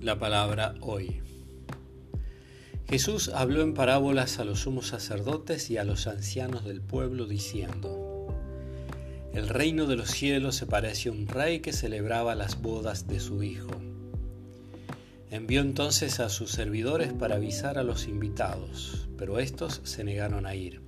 [0.00, 1.20] La palabra hoy.
[2.88, 8.34] Jesús habló en parábolas a los sumos sacerdotes y a los ancianos del pueblo diciendo,
[9.34, 13.20] El reino de los cielos se parece a un rey que celebraba las bodas de
[13.20, 13.72] su hijo.
[15.30, 20.54] Envió entonces a sus servidores para avisar a los invitados, pero estos se negaron a
[20.54, 20.80] ir.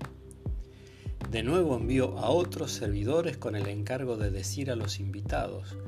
[1.33, 5.79] De nuevo envió a otros servidores con el encargo de decir a los invitados,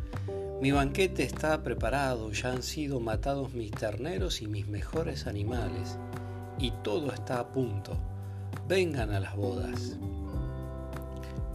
[0.63, 5.99] mi banquete está preparado, ya han sido matados mis terneros y mis mejores animales,
[6.59, 7.95] y todo está a punto.
[8.67, 9.99] Vengan a las bodas.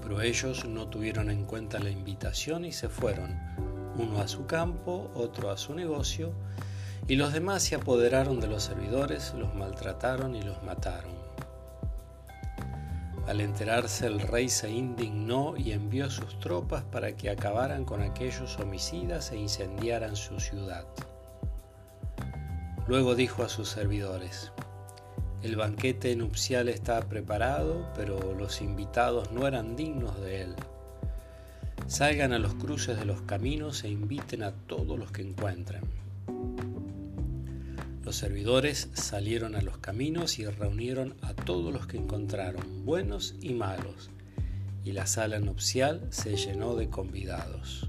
[0.04, 3.40] Pero ellos no tuvieron en cuenta la invitación y se fueron,
[3.98, 6.32] uno a su campo, otro a su negocio,
[7.08, 11.19] y los demás se apoderaron de los servidores, los maltrataron y los mataron.
[13.30, 18.58] Al enterarse el rey se indignó y envió sus tropas para que acabaran con aquellos
[18.58, 20.88] homicidas e incendiaran su ciudad.
[22.88, 24.52] Luego dijo a sus servidores,
[25.44, 30.56] el banquete nupcial está preparado, pero los invitados no eran dignos de él.
[31.86, 35.84] Salgan a los cruces de los caminos e inviten a todos los que encuentren.
[38.10, 43.54] Los servidores salieron a los caminos y reunieron a todos los que encontraron, buenos y
[43.54, 44.10] malos,
[44.84, 47.88] y la sala nupcial se llenó de convidados.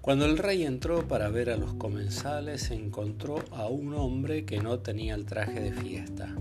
[0.00, 4.78] Cuando el rey entró para ver a los comensales, encontró a un hombre que no
[4.78, 6.34] tenía el traje de fiesta.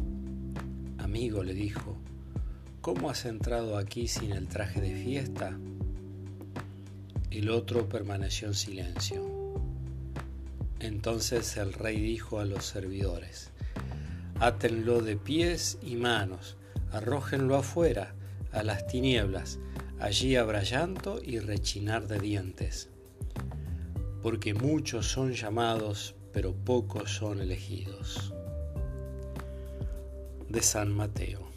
[0.99, 1.97] Amigo, le dijo,
[2.79, 5.59] ¿cómo has entrado aquí sin el traje de fiesta?
[7.29, 9.36] El otro permaneció en silencio.
[10.87, 13.51] Entonces el rey dijo a los servidores,
[14.39, 16.55] Átenlo de pies y manos,
[16.93, 18.15] arrójenlo afuera,
[18.53, 19.59] a las tinieblas,
[19.99, 22.89] allí habrá llanto y rechinar de dientes,
[24.23, 28.33] porque muchos son llamados, pero pocos son elegidos.
[30.47, 31.56] De San Mateo.